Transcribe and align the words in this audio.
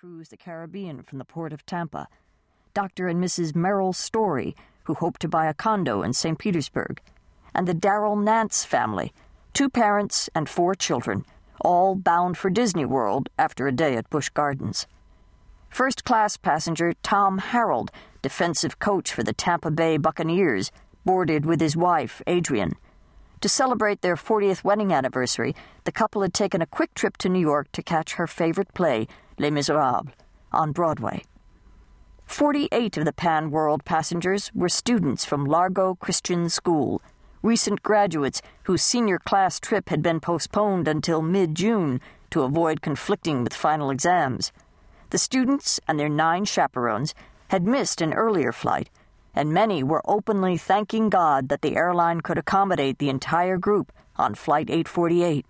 cruise 0.00 0.30
the 0.30 0.36
Caribbean 0.38 1.02
from 1.02 1.18
the 1.18 1.26
port 1.26 1.52
of 1.52 1.66
Tampa, 1.66 2.08
Dr. 2.72 3.06
and 3.06 3.22
Mrs. 3.22 3.54
Merrill 3.54 3.92
Story, 3.92 4.56
who 4.84 4.94
hoped 4.94 5.20
to 5.20 5.28
buy 5.28 5.44
a 5.44 5.52
condo 5.52 6.00
in 6.00 6.14
St. 6.14 6.38
Petersburg, 6.38 7.02
and 7.54 7.68
the 7.68 7.74
Darrell 7.74 8.16
Nance 8.16 8.64
family, 8.64 9.12
two 9.52 9.68
parents 9.68 10.30
and 10.34 10.48
four 10.48 10.74
children, 10.74 11.26
all 11.60 11.94
bound 11.94 12.38
for 12.38 12.48
Disney 12.48 12.86
World 12.86 13.28
after 13.38 13.66
a 13.66 13.72
day 13.72 13.94
at 13.94 14.08
Busch 14.08 14.30
Gardens. 14.30 14.86
First 15.68 16.02
class 16.02 16.38
passenger 16.38 16.94
Tom 17.02 17.36
Harold, 17.36 17.90
defensive 18.22 18.78
coach 18.78 19.12
for 19.12 19.22
the 19.22 19.34
Tampa 19.34 19.70
Bay 19.70 19.98
Buccaneers, 19.98 20.72
boarded 21.04 21.44
with 21.44 21.60
his 21.60 21.76
wife, 21.76 22.22
Adrian. 22.26 22.72
To 23.40 23.48
celebrate 23.48 24.02
their 24.02 24.16
40th 24.16 24.64
wedding 24.64 24.92
anniversary, 24.92 25.54
the 25.84 25.92
couple 25.92 26.20
had 26.20 26.34
taken 26.34 26.60
a 26.60 26.66
quick 26.66 26.92
trip 26.92 27.16
to 27.18 27.28
New 27.30 27.40
York 27.40 27.72
to 27.72 27.82
catch 27.82 28.14
her 28.14 28.26
favorite 28.26 28.74
play, 28.74 29.08
Les 29.38 29.50
Miserables, 29.50 30.08
on 30.52 30.72
Broadway. 30.72 31.24
48 32.26 32.98
of 32.98 33.06
the 33.06 33.14
Pan 33.14 33.50
World 33.50 33.86
passengers 33.86 34.50
were 34.54 34.68
students 34.68 35.24
from 35.24 35.46
Largo 35.46 35.94
Christian 35.94 36.50
School, 36.50 37.00
recent 37.42 37.82
graduates 37.82 38.42
whose 38.64 38.82
senior 38.82 39.18
class 39.18 39.58
trip 39.58 39.88
had 39.88 40.02
been 40.02 40.20
postponed 40.20 40.86
until 40.86 41.22
mid 41.22 41.54
June 41.54 41.98
to 42.28 42.42
avoid 42.42 42.82
conflicting 42.82 43.42
with 43.42 43.54
final 43.54 43.88
exams. 43.88 44.52
The 45.08 45.18
students 45.18 45.80
and 45.88 45.98
their 45.98 46.10
nine 46.10 46.44
chaperones 46.44 47.14
had 47.48 47.66
missed 47.66 48.02
an 48.02 48.12
earlier 48.12 48.52
flight, 48.52 48.90
and 49.34 49.52
many 49.52 49.82
were 49.82 50.02
openly 50.04 50.56
thanking 50.56 51.08
God 51.08 51.48
that 51.48 51.62
the 51.62 51.76
airline 51.76 52.20
could 52.20 52.38
accommodate 52.38 52.98
the 52.98 53.08
entire 53.08 53.56
group 53.56 53.92
on 54.16 54.34
Flight 54.34 54.68
848. 54.68 55.46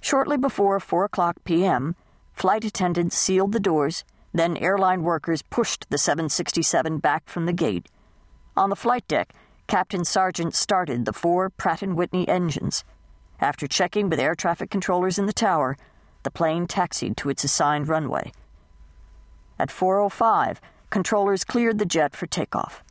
Shortly 0.00 0.36
before 0.36 0.78
4 0.78 1.04
o'clock 1.04 1.36
p.m., 1.44 1.96
flight 2.32 2.64
attendants 2.64 3.16
sealed 3.16 3.52
the 3.52 3.60
doors, 3.60 4.04
then 4.32 4.56
airline 4.58 5.02
workers 5.02 5.42
pushed 5.42 5.88
the 5.88 5.98
767 5.98 6.98
back 6.98 7.28
from 7.28 7.46
the 7.46 7.52
gate. 7.52 7.88
On 8.56 8.70
the 8.70 8.76
flight 8.76 9.06
deck, 9.08 9.32
Captain 9.66 10.04
Sargent 10.04 10.54
started 10.54 11.04
the 11.04 11.12
four 11.12 11.50
Pratt 11.50 11.80
& 11.80 11.82
Whitney 11.82 12.28
engines. 12.28 12.84
After 13.40 13.66
checking 13.66 14.08
with 14.08 14.20
air 14.20 14.34
traffic 14.34 14.70
controllers 14.70 15.18
in 15.18 15.26
the 15.26 15.32
tower, 15.32 15.76
the 16.22 16.30
plane 16.30 16.66
taxied 16.66 17.16
to 17.16 17.30
its 17.30 17.44
assigned 17.44 17.88
runway. 17.88 18.32
At 19.58 19.70
4:05, 19.70 20.58
controllers 20.90 21.44
cleared 21.44 21.78
the 21.78 21.86
jet 21.86 22.14
for 22.14 22.26
takeoff. 22.26 22.82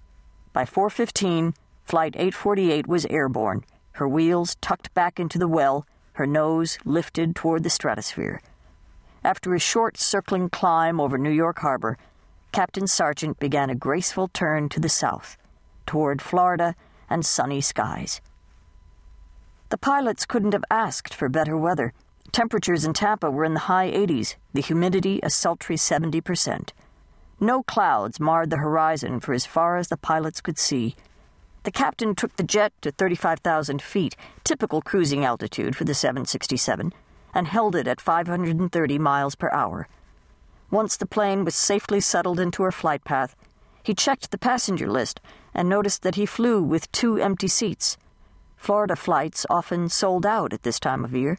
By 0.54 0.66
4:15, 0.66 1.54
flight 1.84 2.16
848 2.16 2.88
was 2.88 3.06
airborne, 3.08 3.64
her 3.94 4.08
wheels 4.08 4.56
tucked 4.62 4.94
back 4.94 5.20
into 5.20 5.38
the 5.38 5.48
well, 5.48 5.86
her 6.14 6.28
nose 6.28 6.78
lifted 6.86 7.36
toward 7.36 7.64
the 7.64 7.70
stratosphere. 7.70 8.42
After 9.24 9.54
a 9.54 9.60
short 9.60 9.98
circling 9.98 10.50
climb 10.50 11.00
over 11.00 11.18
New 11.18 11.32
York 11.32 11.60
Harbor, 11.60 11.98
Captain 12.52 12.88
Sargent 12.88 13.40
began 13.40 13.70
a 13.70 13.76
graceful 13.76 14.28
turn 14.30 14.70
to 14.70 14.80
the 14.80 14.90
south, 14.90 15.38
toward 15.86 16.22
Florida 16.22 16.76
and 17.10 17.26
sunny 17.26 17.60
skies. 17.60 18.22
The 19.70 19.78
pilots 19.78 20.26
couldn't 20.26 20.54
have 20.54 20.64
asked 20.70 21.14
for 21.14 21.28
better 21.28 21.58
weather. 21.58 21.94
Temperatures 22.32 22.86
in 22.86 22.94
Tampa 22.94 23.32
were 23.32 23.44
in 23.46 23.56
the 23.56 23.68
high 23.72 23.90
80s, 23.90 24.36
the 24.54 24.62
humidity 24.62 25.20
a 25.24 25.30
sultry 25.30 25.76
70%. 25.76 26.70
No 27.46 27.62
clouds 27.62 28.20
marred 28.20 28.50
the 28.50 28.58
horizon 28.58 29.20
for 29.20 29.32
as 29.32 29.46
far 29.46 29.78
as 29.78 29.90
the 29.90 29.98
pilots 29.98 30.42
could 30.42 30.58
see. 30.58 30.96
The 31.62 31.70
captain 31.70 32.16
took 32.16 32.36
the 32.38 32.44
jet 32.44 32.74
to 32.82 32.90
35,000 32.90 33.84
feet, 33.84 34.16
typical 34.44 34.82
cruising 34.82 35.24
altitude 35.24 35.76
for 35.76 35.84
the 35.84 35.94
767, 35.94 36.92
and 37.36 37.48
held 37.48 37.76
it 37.76 37.88
at 37.88 38.02
530 38.02 38.98
miles 38.98 39.36
per 39.36 39.52
hour. 39.52 39.88
Once 40.72 40.98
the 40.98 41.06
plane 41.06 41.46
was 41.46 41.54
safely 41.54 42.00
settled 42.00 42.40
into 42.40 42.64
her 42.64 42.72
flight 42.72 43.04
path, 43.04 43.36
he 43.84 43.94
checked 43.94 44.32
the 44.32 44.40
passenger 44.40 44.90
list 44.90 45.22
and 45.54 45.70
noticed 45.70 46.02
that 46.02 46.16
he 46.16 46.26
flew 46.26 46.64
with 46.64 46.92
two 46.92 47.20
empty 47.20 47.48
seats. 47.48 47.96
Florida 48.58 48.96
flights 48.96 49.46
often 49.52 49.88
sold 49.88 50.26
out 50.26 50.52
at 50.52 50.64
this 50.64 50.80
time 50.80 51.06
of 51.06 51.14
year. 51.14 51.38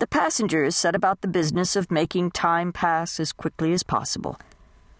The 0.00 0.06
passengers 0.06 0.76
set 0.76 0.94
about 0.94 1.22
the 1.22 1.28
business 1.28 1.76
of 1.76 1.90
making 1.90 2.32
time 2.32 2.74
pass 2.74 3.18
as 3.18 3.32
quickly 3.32 3.72
as 3.72 3.82
possible. 3.82 4.38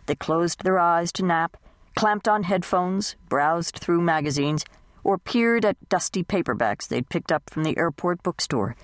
They 0.07 0.15
closed 0.15 0.65
their 0.65 0.79
eyes 0.79 1.13
to 1.13 1.25
nap 1.25 1.57
clamped 2.01 2.29
on 2.29 2.45
headphones, 2.45 3.17
browsed 3.29 3.79
through 3.79 4.01
magazines, 4.01 4.65
or 5.05 5.19
peered 5.19 5.65
at 5.65 5.89
dusty 5.89 6.23
paperbacks 6.23 6.87
they'd 6.87 7.09
picked 7.09 7.33
up 7.33 7.51
from 7.51 7.63
the 7.63 7.77
airport 7.77 8.23
bookstore. 8.23 8.77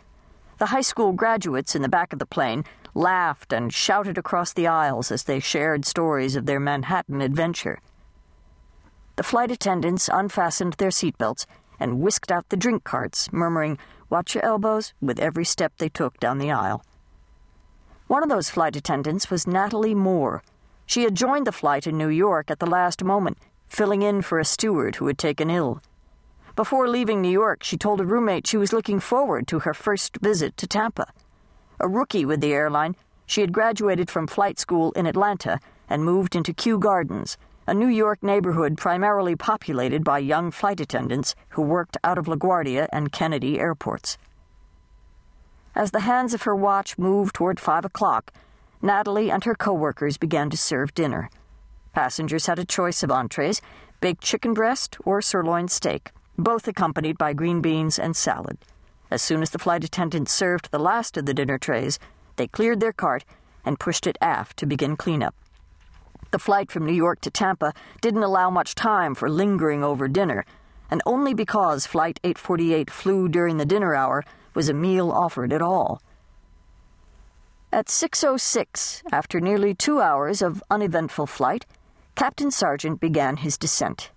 The 0.59 0.66
high 0.66 0.82
school 0.82 1.12
graduates 1.12 1.75
in 1.75 1.82
the 1.82 1.88
back 1.88 2.12
of 2.12 2.19
the 2.19 2.26
plane 2.26 2.65
laughed 2.94 3.53
and 3.53 3.72
shouted 3.72 4.16
across 4.16 4.53
the 4.53 4.66
aisles 4.66 5.10
as 5.10 5.25
they 5.25 5.41
shared 5.41 5.84
stories 5.84 6.37
of 6.37 6.47
their 6.47 6.60
Manhattan 6.60 7.21
adventure. 7.21 7.81
The 9.16 9.22
flight 9.22 9.50
attendants 9.50 10.10
unfastened 10.12 10.75
their 10.75 10.91
seatbelts 10.91 11.47
and 11.78 12.00
whisked 12.00 12.31
out 12.31 12.49
the 12.49 12.56
drink 12.56 12.84
carts, 12.84 13.32
murmuring, 13.32 13.78
Watch 14.09 14.34
your 14.34 14.44
elbows, 14.44 14.93
with 15.00 15.19
every 15.19 15.44
step 15.44 15.72
they 15.78 15.88
took 15.88 16.21
down 16.21 16.38
the 16.38 16.53
aisle. 16.53 16.84
One 18.06 18.22
of 18.22 18.28
those 18.28 18.50
flight 18.50 18.76
attendants 18.76 19.31
was 19.31 19.47
Natalie 19.47 19.94
Moore 19.94 20.43
she 20.87 21.03
had 21.03 21.15
joined 21.15 21.47
the 21.47 21.53
flight 21.53 21.87
in 21.87 21.99
New 21.99 22.09
York 22.09 22.51
at 22.51 22.61
the 22.61 22.67
last 22.67 23.05
moment, 23.05 23.37
filling 23.67 24.03
in 24.03 24.23
for 24.23 24.39
a 24.39 24.45
steward 24.45 24.97
who 24.97 25.07
had 25.09 25.19
taken 25.19 25.51
ill. 25.51 25.83
Before 26.55 26.89
leaving 26.89 27.21
New 27.21 27.29
York, 27.29 27.63
she 27.63 27.77
told 27.77 28.01
a 28.01 28.07
roommate 28.07 28.47
she 28.47 28.57
was 28.57 28.73
looking 28.73 29.01
forward 29.01 29.47
to 29.49 29.59
her 29.61 29.75
first 29.75 30.17
visit 30.17 30.57
to 30.57 30.67
Tampa. 30.67 31.13
A 31.81 31.89
rookie 31.89 32.25
with 32.25 32.41
the 32.41 32.55
airline, 32.55 32.97
she 33.27 33.43
had 33.43 33.53
graduated 33.53 34.09
from 34.09 34.27
flight 34.27 34.59
school 34.59 34.93
in 34.93 35.07
Atlanta 35.07 35.61
and 35.91 36.05
moved 36.05 36.35
into 36.35 36.55
Kew 36.55 36.79
Gardens, 36.79 37.37
a 37.67 37.75
New 37.75 37.89
York 37.89 38.23
neighborhood 38.23 38.79
primarily 38.79 39.35
populated 39.35 40.05
by 40.05 40.19
young 40.19 40.51
flight 40.51 40.81
attendants 40.81 41.35
who 41.51 41.63
worked 41.63 41.97
out 42.05 42.17
of 42.17 42.27
LaGuardia 42.27 42.89
and 42.93 43.13
Kennedy 43.13 43.59
airports. 43.59 44.17
As 45.75 45.91
the 45.91 46.01
hands 46.01 46.33
of 46.33 46.43
her 46.43 46.55
watch 46.55 46.97
moved 46.97 47.35
toward 47.35 47.61
five 47.61 47.85
o'clock, 47.85 48.33
Natalie 48.82 49.31
and 49.31 49.44
her 49.44 49.54
coworkers 49.54 50.16
began 50.16 50.50
to 50.50 50.56
serve 50.56 50.94
dinner. 50.94 51.31
Passengers 51.92 52.47
had 52.47 52.59
a 52.59 52.64
choice 52.64 53.03
of 53.03 53.10
entrees 53.10 53.62
baked 54.00 54.22
chicken 54.22 54.53
breast 54.53 54.97
or 55.04 55.22
sirloin 55.22 55.69
steak, 55.69 56.12
both 56.37 56.69
accompanied 56.69 57.16
by 57.16 57.32
green 57.32 57.60
beans 57.60 57.98
and 57.98 58.14
salad. 58.14 58.59
As 59.10 59.22
soon 59.22 59.41
as 59.41 59.50
the 59.50 59.59
flight 59.59 59.84
attendants 59.84 60.32
served 60.32 60.70
the 60.70 60.78
last 60.78 61.16
of 61.16 61.26
the 61.26 61.34
dinner 61.34 61.59
trays, 61.59 61.98
they 62.37 62.47
cleared 62.47 62.81
their 62.81 62.92
cart 62.92 63.25
and 63.64 63.81
pushed 63.81 64.06
it 64.06 64.19
aft 64.20 64.56
to 64.59 64.66
begin 64.66 64.97
cleanup. 64.97 65.34
The 66.31 66.38
flight 66.38 66.70
from 66.70 66.84
New 66.84 66.93
York 66.93 67.20
to 67.22 67.31
Tampa 67.31 67.72
didn't 68.00 68.22
allow 68.22 68.50
much 68.50 68.75
time 68.75 69.14
for 69.14 69.31
lingering 69.31 69.82
over 69.82 70.08
dinner, 70.08 70.44
and 70.91 71.03
only 71.06 71.34
because 71.34 71.87
Flight 71.87 72.20
848 72.22 72.91
flew 72.91 73.28
during 73.28 73.56
the 73.56 73.64
dinner 73.64 73.94
hour 73.94 74.25
was 74.54 74.69
a 74.69 74.75
meal 74.75 75.10
offered 75.10 75.53
at 75.53 75.62
all. 75.62 76.03
At 77.72 77.87
6.06, 77.87 79.03
after 79.10 79.41
nearly 79.41 79.75
two 79.75 80.00
hours 80.00 80.41
of 80.41 80.62
uneventful 80.71 81.27
flight, 81.27 81.66
Captain 82.15 82.50
Sargent 82.50 83.00
began 83.00 83.38
his 83.38 83.59
descent. 83.59 84.12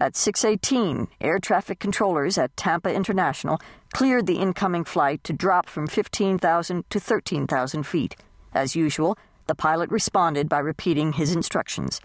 At 0.00 0.14
6.18, 0.14 1.06
air 1.20 1.38
traffic 1.38 1.78
controllers 1.78 2.36
at 2.36 2.56
Tampa 2.56 2.92
International 2.92 3.60
cleared 3.92 4.26
the 4.26 4.38
incoming 4.38 4.84
flight 4.84 5.22
to 5.24 5.32
drop 5.32 5.68
from 5.68 5.86
15,000 5.86 6.90
to 6.90 7.00
13,000 7.00 7.84
feet. 7.84 8.16
As 8.52 8.74
usual, 8.74 9.16
the 9.46 9.54
pilot 9.54 9.90
responded 9.90 10.48
by 10.48 10.58
repeating 10.58 11.12
his 11.12 11.34
instructions. 11.34 12.00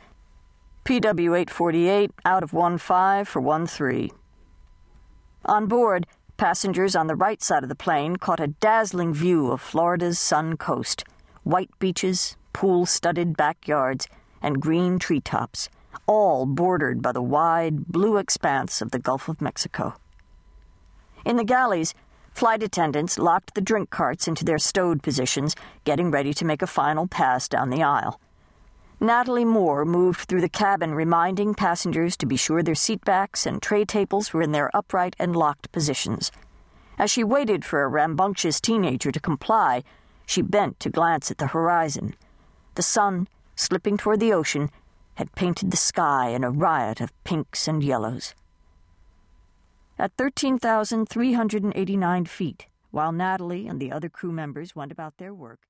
PW 0.86 1.30
848 1.30 2.12
out 2.26 2.44
of 2.44 2.52
15 2.52 3.26
for 3.26 3.42
13. 3.68 4.12
On 5.46 5.66
board, 5.66 6.06
Passengers 6.40 6.96
on 6.96 7.08
the 7.08 7.18
right 7.18 7.44
side 7.44 7.64
of 7.64 7.70
the 7.70 7.76
plane 7.76 8.16
caught 8.16 8.40
a 8.40 8.48
dazzling 8.48 9.14
view 9.14 9.52
of 9.52 9.60
Florida's 9.60 10.18
sun 10.18 10.56
coast 10.56 11.04
white 11.44 11.70
beaches, 11.80 12.38
pool 12.54 12.86
studded 12.86 13.36
backyards, 13.36 14.08
and 14.42 14.62
green 14.62 15.00
treetops, 15.00 15.68
all 16.08 16.46
bordered 16.46 17.02
by 17.02 17.12
the 17.12 17.22
wide, 17.22 17.88
blue 17.88 18.16
expanse 18.16 18.82
of 18.82 18.92
the 18.92 19.00
Gulf 19.00 19.28
of 19.28 19.42
Mexico. 19.42 19.96
In 21.26 21.36
the 21.36 21.44
galleys, 21.44 21.94
flight 22.32 22.64
attendants 22.64 23.20
locked 23.20 23.54
the 23.54 23.60
drink 23.60 23.90
carts 23.90 24.26
into 24.26 24.46
their 24.46 24.60
stowed 24.60 25.04
positions, 25.04 25.58
getting 25.84 26.10
ready 26.10 26.34
to 26.36 26.46
make 26.46 26.62
a 26.62 26.68
final 26.68 27.06
pass 27.06 27.50
down 27.50 27.70
the 27.70 27.84
aisle. 27.84 28.18
Natalie 29.02 29.46
Moore 29.46 29.86
moved 29.86 30.28
through 30.28 30.42
the 30.42 30.50
cabin, 30.50 30.94
reminding 30.94 31.54
passengers 31.54 32.18
to 32.18 32.26
be 32.26 32.36
sure 32.36 32.62
their 32.62 32.76
seatbacks 32.76 33.46
and 33.46 33.62
tray 33.62 33.86
tables 33.86 34.34
were 34.34 34.42
in 34.42 34.52
their 34.52 34.70
upright 34.76 35.16
and 35.18 35.34
locked 35.34 35.72
positions. 35.72 36.34
As 36.98 37.10
she 37.10 37.24
waited 37.24 37.64
for 37.64 37.82
a 37.82 37.88
rambunctious 37.88 38.60
teenager 38.60 39.10
to 39.10 39.20
comply, 39.22 39.84
she 40.26 40.42
bent 40.42 40.82
to 40.82 40.90
glance 40.90 41.32
at 41.32 41.38
the 41.38 41.48
horizon. 41.48 42.14
The 42.76 42.84
sun, 42.84 43.30
slipping 43.56 43.96
toward 43.96 44.20
the 44.20 44.34
ocean, 44.34 44.70
had 45.16 45.34
painted 45.34 45.72
the 45.72 45.78
sky 45.78 46.32
in 46.32 46.44
a 46.44 46.52
riot 46.52 47.00
of 47.00 47.14
pinks 47.24 47.70
and 47.70 47.82
yellows. 47.82 48.36
At 49.98 50.12
13,389 50.18 52.26
feet, 52.26 52.68
while 52.92 53.14
Natalie 53.14 53.66
and 53.66 53.80
the 53.80 53.94
other 53.94 54.10
crew 54.10 54.34
members 54.34 54.76
went 54.76 54.92
about 54.92 55.16
their 55.18 55.34
work, 55.34 55.69